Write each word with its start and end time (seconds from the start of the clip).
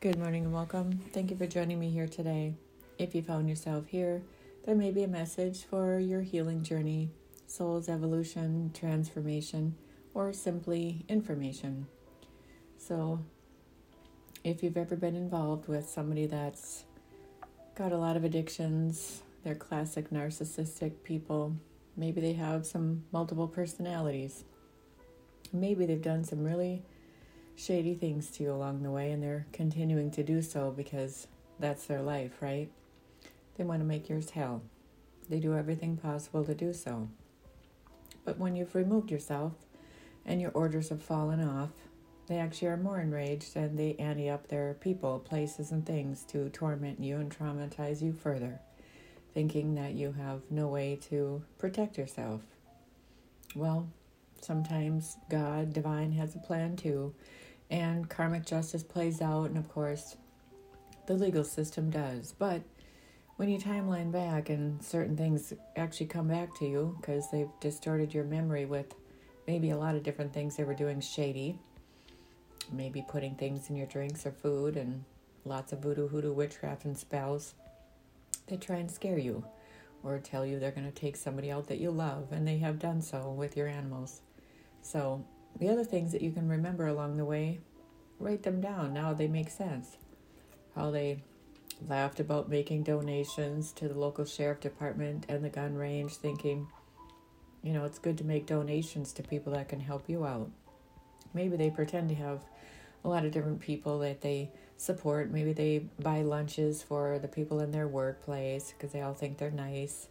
Good 0.00 0.18
morning 0.18 0.44
and 0.44 0.54
welcome. 0.54 0.98
Thank 1.12 1.30
you 1.30 1.36
for 1.36 1.46
joining 1.46 1.78
me 1.78 1.90
here 1.90 2.08
today. 2.08 2.54
If 2.96 3.14
you 3.14 3.20
found 3.20 3.50
yourself 3.50 3.86
here, 3.86 4.22
there 4.64 4.74
may 4.74 4.90
be 4.92 5.02
a 5.02 5.06
message 5.06 5.64
for 5.64 5.98
your 5.98 6.22
healing 6.22 6.62
journey, 6.62 7.10
soul's 7.46 7.86
evolution, 7.86 8.70
transformation, 8.72 9.74
or 10.14 10.32
simply 10.32 11.04
information. 11.06 11.86
So, 12.78 13.22
if 14.42 14.62
you've 14.62 14.78
ever 14.78 14.96
been 14.96 15.16
involved 15.16 15.68
with 15.68 15.86
somebody 15.86 16.24
that's 16.24 16.84
got 17.74 17.92
a 17.92 17.98
lot 17.98 18.16
of 18.16 18.24
addictions, 18.24 19.20
they're 19.44 19.54
classic 19.54 20.08
narcissistic 20.08 20.92
people, 21.04 21.54
maybe 21.94 22.22
they 22.22 22.32
have 22.32 22.64
some 22.64 23.04
multiple 23.12 23.48
personalities, 23.48 24.44
maybe 25.52 25.84
they've 25.84 26.00
done 26.00 26.24
some 26.24 26.42
really 26.42 26.84
shady 27.56 27.94
things 27.94 28.30
to 28.30 28.44
you 28.44 28.52
along 28.52 28.82
the 28.82 28.90
way 28.90 29.12
and 29.12 29.22
they're 29.22 29.46
continuing 29.52 30.10
to 30.12 30.22
do 30.22 30.40
so 30.42 30.70
because 30.70 31.26
that's 31.58 31.86
their 31.86 32.02
life, 32.02 32.40
right? 32.40 32.70
They 33.56 33.64
want 33.64 33.80
to 33.80 33.86
make 33.86 34.08
yours 34.08 34.30
hell. 34.30 34.62
They 35.28 35.38
do 35.38 35.54
everything 35.54 35.96
possible 35.96 36.44
to 36.44 36.54
do 36.54 36.72
so. 36.72 37.08
But 38.24 38.38
when 38.38 38.56
you've 38.56 38.74
removed 38.74 39.10
yourself 39.10 39.52
and 40.24 40.40
your 40.40 40.50
orders 40.52 40.88
have 40.88 41.02
fallen 41.02 41.42
off, 41.46 41.70
they 42.26 42.38
actually 42.38 42.68
are 42.68 42.76
more 42.76 43.00
enraged 43.00 43.56
and 43.56 43.78
they 43.78 43.96
ante 43.96 44.30
up 44.30 44.48
their 44.48 44.74
people, 44.74 45.18
places, 45.18 45.72
and 45.72 45.84
things 45.84 46.22
to 46.28 46.48
torment 46.50 47.00
you 47.00 47.16
and 47.16 47.36
traumatize 47.36 48.00
you 48.02 48.12
further, 48.12 48.60
thinking 49.34 49.74
that 49.74 49.94
you 49.94 50.12
have 50.12 50.42
no 50.48 50.68
way 50.68 50.96
to 51.08 51.42
protect 51.58 51.98
yourself. 51.98 52.42
Well, 53.56 53.88
sometimes 54.44 55.16
God, 55.28 55.72
divine, 55.72 56.12
has 56.12 56.34
a 56.34 56.38
plan 56.38 56.76
too, 56.76 57.14
and 57.70 58.08
karmic 58.08 58.44
justice 58.44 58.82
plays 58.82 59.20
out, 59.20 59.46
and 59.46 59.58
of 59.58 59.68
course, 59.68 60.16
the 61.06 61.14
legal 61.14 61.44
system 61.44 61.90
does. 61.90 62.34
But 62.38 62.62
when 63.36 63.48
you 63.48 63.58
timeline 63.58 64.12
back 64.12 64.50
and 64.50 64.82
certain 64.82 65.16
things 65.16 65.52
actually 65.76 66.06
come 66.06 66.28
back 66.28 66.54
to 66.58 66.66
you 66.66 66.96
because 67.00 67.30
they've 67.30 67.48
distorted 67.60 68.12
your 68.12 68.24
memory 68.24 68.66
with 68.66 68.94
maybe 69.46 69.70
a 69.70 69.78
lot 69.78 69.94
of 69.94 70.02
different 70.02 70.32
things 70.32 70.56
they 70.56 70.64
were 70.64 70.74
doing 70.74 71.00
shady, 71.00 71.58
maybe 72.70 73.04
putting 73.08 73.34
things 73.34 73.70
in 73.70 73.76
your 73.76 73.86
drinks 73.86 74.26
or 74.26 74.30
food, 74.30 74.76
and 74.76 75.04
lots 75.44 75.72
of 75.72 75.80
voodoo, 75.80 76.08
hoodoo, 76.08 76.32
witchcraft, 76.32 76.84
and 76.84 76.98
spells, 76.98 77.54
they 78.46 78.56
try 78.56 78.76
and 78.76 78.90
scare 78.90 79.18
you 79.18 79.44
or 80.02 80.18
tell 80.18 80.44
you 80.46 80.58
they're 80.58 80.70
going 80.70 80.90
to 80.90 81.00
take 81.00 81.16
somebody 81.16 81.50
out 81.50 81.66
that 81.68 81.78
you 81.78 81.90
love, 81.90 82.32
and 82.32 82.46
they 82.46 82.58
have 82.58 82.78
done 82.78 83.02
so 83.02 83.30
with 83.30 83.56
your 83.56 83.68
animals. 83.68 84.20
So 84.82 85.24
the 85.58 85.68
other 85.68 85.84
things 85.84 86.12
that 86.12 86.22
you 86.22 86.32
can 86.32 86.48
remember 86.48 86.86
along 86.86 87.16
the 87.16 87.24
way, 87.24 87.60
write 88.18 88.42
them 88.42 88.60
down. 88.60 88.92
Now 88.92 89.12
they 89.12 89.28
make 89.28 89.50
sense. 89.50 89.96
How 90.74 90.90
they 90.90 91.22
laughed 91.88 92.20
about 92.20 92.48
making 92.48 92.84
donations 92.84 93.72
to 93.72 93.88
the 93.88 93.98
local 93.98 94.24
sheriff 94.24 94.60
department 94.60 95.26
and 95.28 95.44
the 95.44 95.48
gun 95.48 95.74
range, 95.74 96.14
thinking, 96.14 96.68
you 97.62 97.72
know, 97.72 97.84
it's 97.84 97.98
good 97.98 98.18
to 98.18 98.24
make 98.24 98.46
donations 98.46 99.12
to 99.12 99.22
people 99.22 99.52
that 99.52 99.68
can 99.68 99.80
help 99.80 100.08
you 100.08 100.24
out. 100.24 100.50
Maybe 101.34 101.56
they 101.56 101.70
pretend 101.70 102.08
to 102.08 102.14
have 102.16 102.40
a 103.04 103.08
lot 103.08 103.24
of 103.24 103.32
different 103.32 103.60
people 103.60 103.98
that 104.00 104.20
they 104.20 104.50
support. 104.76 105.30
Maybe 105.30 105.52
they 105.52 105.86
buy 106.00 106.22
lunches 106.22 106.82
for 106.82 107.18
the 107.18 107.28
people 107.28 107.60
in 107.60 107.70
their 107.70 107.88
workplace 107.88 108.72
because 108.72 108.92
they 108.92 109.02
all 109.02 109.14
think 109.14 109.38
they're 109.38 109.50
nice. 109.50 110.08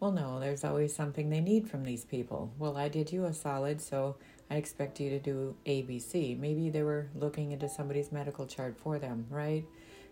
Well, 0.00 0.12
no, 0.12 0.40
there's 0.40 0.64
always 0.64 0.96
something 0.96 1.28
they 1.28 1.42
need 1.42 1.68
from 1.68 1.84
these 1.84 2.06
people. 2.06 2.50
Well, 2.58 2.78
I 2.78 2.88
did 2.88 3.12
you 3.12 3.26
a 3.26 3.34
solid, 3.34 3.82
so 3.82 4.16
I 4.50 4.56
expect 4.56 4.98
you 4.98 5.10
to 5.10 5.18
do 5.18 5.54
ABC. 5.66 6.38
Maybe 6.38 6.70
they 6.70 6.82
were 6.82 7.10
looking 7.14 7.52
into 7.52 7.68
somebody's 7.68 8.10
medical 8.10 8.46
chart 8.46 8.78
for 8.78 8.98
them, 8.98 9.26
right? 9.28 9.62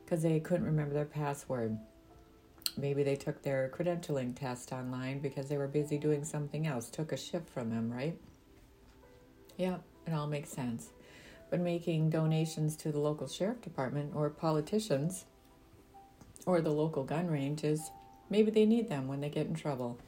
Because 0.05 0.23
they 0.23 0.41
couldn't 0.41 0.67
remember 0.67 0.93
their 0.93 1.07
password. 1.07 1.79
Maybe 2.77 3.03
they 3.03 3.17
took 3.17 3.43
their 3.43 3.73
credentialing 3.75 4.39
test 4.39 4.73
online 4.73 5.21
because 5.21 5.49
they 5.49 5.57
were 5.57 5.67
busy 5.67 5.97
doing 5.97 6.23
something 6.23 6.67
else, 6.67 6.91
took 6.91 7.11
a 7.11 7.17
shift 7.17 7.49
from 7.49 7.71
them, 7.71 7.91
right? 7.91 8.19
Yeah, 9.57 9.79
it 10.07 10.13
all 10.13 10.27
makes 10.27 10.51
sense. 10.51 10.91
But 11.49 11.61
making 11.61 12.11
donations 12.11 12.77
to 12.77 12.93
the 12.93 13.01
local 13.01 13.27
sheriff 13.27 13.63
department 13.63 14.13
or 14.15 14.29
politicians 14.29 15.25
or 16.45 16.61
the 16.61 16.71
local 16.71 17.05
gun 17.05 17.29
ranges, 17.29 17.91
maybe 18.31 18.51
they 18.51 18.67
need 18.67 18.89
them 18.89 19.09
when 19.09 19.21
they 19.21 19.31
get 19.31 19.47
in 19.47 19.55
trouble. 19.55 19.99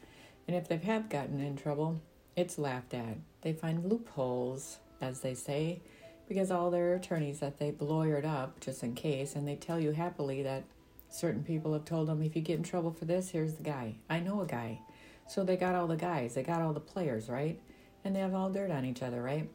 And 0.46 0.56
if 0.56 0.68
they 0.68 0.78
have 0.78 1.08
gotten 1.08 1.40
in 1.40 1.56
trouble, 1.56 2.00
it's 2.36 2.58
laughed 2.58 2.94
at. 2.94 3.18
They 3.42 3.52
find 3.52 3.84
loopholes, 3.84 4.78
as 5.00 5.20
they 5.20 5.34
say, 5.34 5.80
because 6.28 6.50
all 6.50 6.70
their 6.70 6.94
attorneys 6.94 7.40
that 7.40 7.58
they've 7.58 7.78
lawyered 7.78 8.24
up 8.24 8.60
just 8.60 8.82
in 8.82 8.94
case, 8.94 9.34
and 9.34 9.46
they 9.46 9.56
tell 9.56 9.80
you 9.80 9.92
happily 9.92 10.42
that 10.42 10.64
certain 11.08 11.42
people 11.42 11.72
have 11.72 11.84
told 11.84 12.08
them 12.08 12.22
if 12.22 12.36
you 12.36 12.42
get 12.42 12.58
in 12.58 12.62
trouble 12.62 12.92
for 12.92 13.04
this, 13.04 13.30
here's 13.30 13.54
the 13.54 13.62
guy. 13.62 13.96
I 14.08 14.20
know 14.20 14.40
a 14.40 14.46
guy. 14.46 14.80
So 15.28 15.44
they 15.44 15.56
got 15.56 15.74
all 15.74 15.86
the 15.86 15.96
guys, 15.96 16.34
they 16.34 16.42
got 16.42 16.62
all 16.62 16.72
the 16.72 16.80
players, 16.80 17.28
right? 17.28 17.60
And 18.04 18.14
they 18.14 18.20
have 18.20 18.34
all 18.34 18.50
dirt 18.50 18.70
on 18.70 18.84
each 18.84 19.02
other, 19.02 19.22
right? 19.22 19.48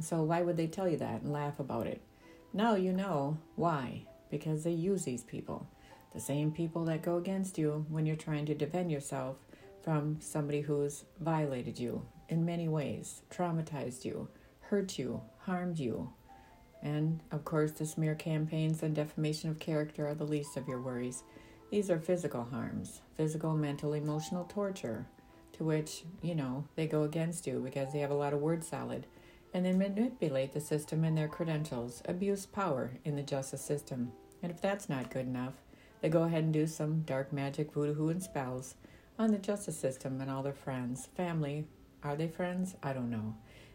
So 0.00 0.22
why 0.22 0.42
would 0.42 0.56
they 0.56 0.66
tell 0.66 0.88
you 0.88 0.96
that 0.98 1.22
and 1.22 1.32
laugh 1.32 1.58
about 1.58 1.86
it? 1.86 2.00
Now 2.52 2.74
you 2.74 2.92
know 2.92 3.38
why. 3.56 4.02
Because 4.30 4.62
they 4.64 4.72
use 4.72 5.04
these 5.04 5.24
people. 5.24 5.66
The 6.14 6.20
same 6.20 6.52
people 6.52 6.84
that 6.86 7.02
go 7.02 7.16
against 7.16 7.58
you 7.58 7.86
when 7.88 8.06
you're 8.06 8.16
trying 8.16 8.46
to 8.46 8.54
defend 8.54 8.90
yourself 8.90 9.36
from 9.82 10.18
somebody 10.20 10.62
who's 10.62 11.04
violated 11.20 11.78
you 11.78 12.06
in 12.28 12.44
many 12.44 12.68
ways, 12.68 13.22
traumatized 13.30 14.04
you, 14.04 14.28
hurt 14.60 14.98
you, 14.98 15.22
harmed 15.40 15.78
you. 15.78 16.12
And 16.82 17.20
of 17.32 17.44
course, 17.44 17.72
the 17.72 17.86
smear 17.86 18.14
campaigns 18.14 18.82
and 18.82 18.94
defamation 18.94 19.50
of 19.50 19.58
character 19.58 20.06
are 20.06 20.14
the 20.14 20.24
least 20.24 20.56
of 20.56 20.68
your 20.68 20.80
worries. 20.80 21.22
These 21.70 21.90
are 21.90 21.98
physical 21.98 22.44
harms, 22.44 23.00
physical, 23.14 23.54
mental, 23.54 23.92
emotional 23.92 24.44
torture, 24.44 25.06
to 25.52 25.64
which, 25.64 26.04
you 26.22 26.34
know, 26.34 26.64
they 26.76 26.86
go 26.86 27.02
against 27.02 27.46
you 27.46 27.60
because 27.60 27.92
they 27.92 27.98
have 27.98 28.10
a 28.10 28.14
lot 28.14 28.32
of 28.32 28.40
word 28.40 28.64
salad 28.64 29.06
and 29.52 29.64
they 29.64 29.72
manipulate 29.72 30.52
the 30.52 30.60
system 30.60 31.04
and 31.04 31.16
their 31.16 31.28
credentials, 31.28 32.02
abuse 32.06 32.46
power 32.46 32.92
in 33.04 33.16
the 33.16 33.22
justice 33.22 33.62
system. 33.62 34.12
And 34.42 34.52
if 34.52 34.60
that's 34.60 34.88
not 34.88 35.10
good 35.10 35.26
enough, 35.26 35.54
they 36.00 36.08
go 36.08 36.22
ahead 36.22 36.44
and 36.44 36.52
do 36.52 36.66
some 36.66 37.00
dark 37.00 37.32
magic, 37.32 37.72
voodoo, 37.72 38.08
and 38.08 38.22
spells 38.22 38.74
on 39.18 39.32
the 39.32 39.38
justice 39.38 39.78
system 39.78 40.20
and 40.20 40.30
all 40.30 40.42
their 40.42 40.52
friends, 40.52 41.08
family. 41.16 41.66
Are 42.04 42.14
they 42.14 42.28
friends? 42.28 42.76
I 42.82 42.92
don't 42.92 43.10
know. 43.10 43.34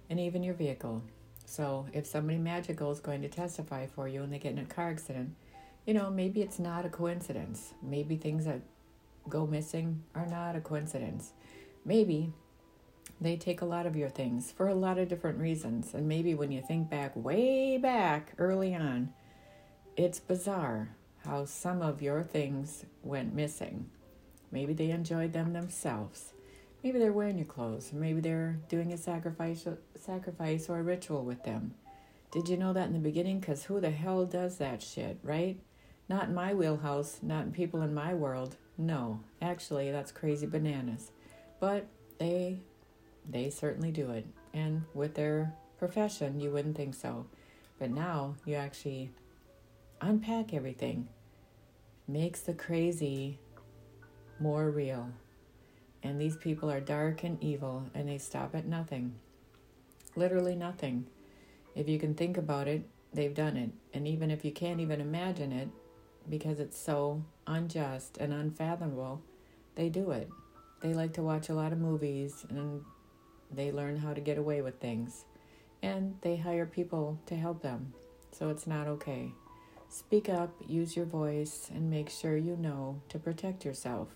And 0.10 0.20
even 0.20 0.44
your 0.44 0.54
vehicle. 0.54 1.04
So 1.46 1.86
if 1.92 2.06
somebody 2.06 2.38
magical 2.38 2.92
is 2.92 3.02
going 3.02 3.22
to 3.22 3.28
testify 3.28 3.88
for 3.88 4.08
you 4.08 4.24
and 4.24 4.32
they 4.32 4.40
get 4.40 4.54
in 4.54 4.60
a 4.60 4.66
car 4.66 4.90
accident, 4.90 5.36
you 5.86 5.94
know, 5.94 6.10
maybe 6.10 6.42
it's 6.42 6.60
not 6.60 6.86
a 6.86 6.90
coincidence. 6.90 7.74
Maybe 7.82 8.16
things 8.16 8.46
that 8.46 8.62
go 9.28 9.46
missing 9.46 10.04
are 10.16 10.26
not 10.26 10.56
a 10.56 10.62
coincidence. 10.62 11.34
Maybe 11.84 12.32
they 13.20 13.36
take 13.36 13.62
a 13.62 13.66
lot 13.66 13.86
of 13.86 13.98
your 13.98 14.10
things 14.10 14.52
for 14.52 14.70
a 14.70 14.76
lot 14.76 14.98
of 14.98 15.10
different 15.10 15.40
reasons. 15.40 15.94
And 15.94 16.08
maybe 16.08 16.36
when 16.36 16.52
you 16.52 16.62
think 16.62 16.90
back, 16.90 17.14
way 17.16 17.78
back 17.78 18.34
early 18.38 18.74
on, 18.74 19.14
it's 19.98 20.20
bizarre 20.22 20.96
how 21.26 21.46
some 21.46 21.82
of 21.82 22.02
your 22.02 22.24
things 22.24 22.86
went 23.04 23.34
missing. 23.34 23.90
Maybe 24.52 24.74
they 24.74 24.92
enjoyed 24.92 25.34
them 25.34 25.54
themselves. 25.54 26.34
Maybe 26.84 27.00
they're 27.00 27.14
wearing 27.14 27.38
your 27.38 27.48
clothes. 27.48 27.92
Maybe 27.94 28.20
they're 28.20 28.60
doing 28.68 28.92
a 28.92 28.98
sacrifice, 28.98 29.66
sacrifice 29.96 30.70
or 30.70 30.80
a 30.80 30.84
ritual 30.84 31.24
with 31.24 31.44
them. 31.44 31.74
Did 32.32 32.50
you 32.50 32.58
know 32.58 32.74
that 32.74 32.88
in 32.88 32.94
the 32.94 33.00
beginning? 33.00 33.40
Because 33.40 33.64
who 33.64 33.80
the 33.80 33.92
hell 33.92 34.26
does 34.26 34.58
that 34.58 34.82
shit, 34.82 35.18
right? 35.24 35.60
Not 36.10 36.28
in 36.30 36.34
my 36.34 36.54
wheelhouse, 36.54 37.20
not 37.22 37.46
in 37.46 37.52
people 37.52 37.82
in 37.82 37.94
my 37.94 38.14
world. 38.14 38.58
No, 38.78 39.22
actually, 39.42 39.92
that's 39.92 40.12
crazy 40.12 40.46
bananas. 40.46 41.12
But 41.60 41.88
they, 42.18 42.60
they 43.30 43.50
certainly 43.50 43.92
do 43.92 44.12
it. 44.12 44.26
And 44.54 44.84
with 44.94 45.16
their 45.16 45.54
profession, 45.80 46.40
you 46.40 46.52
wouldn't 46.52 46.76
think 46.76 46.96
so. 46.96 47.28
But 47.80 47.92
now 47.92 48.36
you 48.46 48.56
actually 48.56 49.12
unpack 50.04 50.54
everything. 50.54 51.08
Makes 52.08 52.42
the 52.42 52.54
crazy 52.54 53.40
more 54.40 54.70
real. 54.70 55.10
And 56.04 56.20
these 56.20 56.36
people 56.36 56.70
are 56.70 56.82
dark 56.82 57.24
and 57.24 57.42
evil, 57.42 57.86
and 57.94 58.10
they 58.10 58.18
stop 58.18 58.54
at 58.54 58.66
nothing. 58.66 59.16
Literally 60.16 60.56
nothing. 60.56 61.08
If 61.76 61.88
you 61.88 61.98
can 61.98 62.14
think 62.14 62.38
about 62.38 62.68
it, 62.68 62.84
they've 63.14 63.34
done 63.34 63.56
it. 63.56 63.72
And 63.94 64.06
even 64.08 64.30
if 64.30 64.44
you 64.44 64.52
can't 64.52 64.82
even 64.82 65.00
imagine 65.00 65.54
it, 65.54 65.70
because 66.30 66.60
it's 66.60 66.78
so 66.78 67.24
unjust 67.48 68.18
and 68.18 68.34
unfathomable, 68.34 69.22
they 69.76 69.90
do 69.90 70.12
it. 70.12 70.30
They 70.82 70.94
like 70.94 71.14
to 71.14 71.24
watch 71.24 71.48
a 71.48 71.54
lot 71.54 71.72
of 71.72 71.80
movies 71.80 72.46
and 72.50 72.84
they 73.50 73.72
learn 73.72 73.98
how 73.98 74.14
to 74.14 74.22
get 74.22 74.38
away 74.38 74.62
with 74.62 74.80
things. 74.80 75.26
And 75.82 76.18
they 76.22 76.36
hire 76.36 76.66
people 76.66 77.20
to 77.28 77.36
help 77.36 77.62
them. 77.62 77.94
So 78.32 78.50
it's 78.50 78.68
not 78.68 78.88
okay. 78.88 79.32
Speak 79.94 80.28
up, 80.28 80.56
use 80.66 80.96
your 80.96 81.06
voice, 81.06 81.70
and 81.72 81.88
make 81.88 82.10
sure 82.10 82.36
you 82.36 82.58
know 82.58 83.00
to 83.10 83.20
protect 83.20 83.64
yourself. 83.64 84.08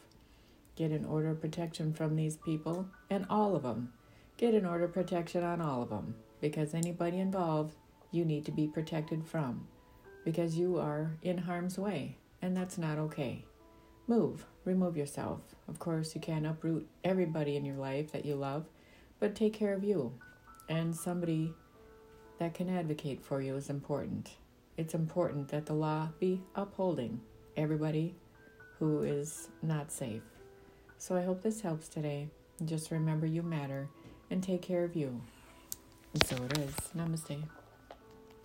Get 0.76 0.90
an 0.90 1.06
order 1.06 1.30
of 1.30 1.40
protection 1.40 1.94
from 1.94 2.16
these 2.16 2.36
people 2.38 2.90
and 3.12 3.28
all 3.30 3.56
of 3.56 3.62
them. 3.62 3.94
Get 4.38 4.56
an 4.56 4.66
order 4.66 4.86
of 4.86 4.94
protection 4.94 5.44
on 5.44 5.62
all 5.62 5.84
of 5.84 5.92
them 5.92 6.16
because 6.42 6.74
anybody 6.74 7.20
involved 7.20 7.76
you 8.10 8.26
need 8.26 8.44
to 8.46 8.52
be 8.52 8.66
protected 8.66 9.24
from 9.24 9.68
because 10.26 10.58
you 10.58 10.80
are 10.80 11.12
in 11.22 11.38
harm's 11.38 11.78
way, 11.78 12.18
and 12.42 12.58
that's 12.58 12.80
not 12.80 12.98
okay. 12.98 13.46
Move, 14.08 14.48
remove 14.66 14.98
yourself. 14.98 15.42
Of 15.68 15.78
course, 15.78 16.16
you 16.16 16.22
can't 16.22 16.48
uproot 16.48 16.90
everybody 17.04 17.56
in 17.56 17.64
your 17.64 17.78
life 17.78 18.12
that 18.14 18.26
you 18.26 18.34
love, 18.34 18.66
but 19.20 19.36
take 19.36 19.54
care 19.54 19.76
of 19.76 19.84
you. 19.84 20.12
And 20.70 20.96
somebody 20.96 21.54
that 22.40 22.56
can 22.56 22.68
advocate 22.68 23.24
for 23.24 23.44
you 23.44 23.56
is 23.56 23.70
important. 23.70 24.32
It's 24.78 24.94
important 24.94 25.50
that 25.50 25.66
the 25.66 25.74
law 25.74 26.10
be 26.20 26.42
upholding 26.56 27.20
everybody 27.56 28.16
who 28.78 29.02
is 29.02 29.50
not 29.64 29.92
safe. 29.92 30.22
So 31.00 31.16
I 31.16 31.24
hope 31.24 31.42
this 31.42 31.62
helps 31.62 31.88
today. 31.88 32.30
Just 32.64 32.92
remember 32.92 33.26
you 33.26 33.42
matter 33.42 33.90
and 34.30 34.42
take 34.42 34.62
care 34.62 34.84
of 34.84 34.96
you. 34.96 35.20
And 36.14 36.26
so 36.26 36.36
it 36.44 36.58
is. 36.60 36.76
Namaste. 36.96 37.44